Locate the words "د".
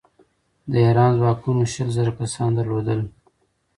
0.71-0.73